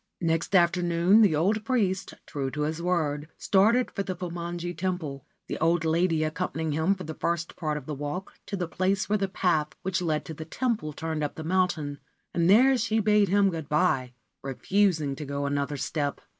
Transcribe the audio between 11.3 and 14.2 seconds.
the mountain, and there she bade him good bye,